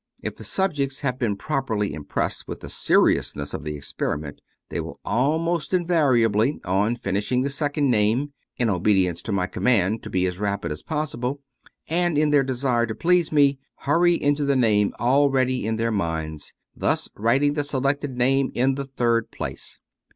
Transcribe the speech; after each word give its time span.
"If 0.23 0.37
the 0.37 0.43
sub 0.43 0.73
jects 0.73 1.01
have 1.01 1.19
been 1.19 1.35
properly 1.35 1.93
impressed 1.93 2.47
with 2.47 2.61
the 2.61 2.69
seriousness 2.69 3.53
of 3.53 3.63
the 3.63 3.75
experiment, 3.75 4.41
they 4.69 4.79
will 4.79 4.99
almost 5.05 5.75
invariably, 5.75 6.59
on 6.65 6.95
finishing 6.95 7.41
the 7.43 7.49
second 7.51 7.91
name 7.91 8.33
(in 8.57 8.67
obedience 8.67 9.21
to 9.21 9.31
my 9.31 9.45
command 9.45 10.01
"to 10.01 10.09
be 10.09 10.25
as 10.25 10.39
rapid 10.39 10.71
as 10.71 10.81
possible," 10.81 11.41
and 11.87 12.17
in 12.17 12.31
their 12.31 12.41
desire 12.41 12.87
to 12.87 12.95
please 12.95 13.31
me), 13.31 13.59
hurry 13.81 14.19
into 14.19 14.43
the 14.43 14.55
name 14.55 14.91
already 14.99 15.67
in 15.67 15.75
their 15.75 15.91
minds, 15.91 16.51
thus 16.75 17.07
writing 17.15 17.53
the 17.53 17.63
selected 17.63 18.17
name 18.17 18.51
in 18.55 18.73
the 18.73 18.85
tMrd 18.87 19.29
place. 19.29 19.77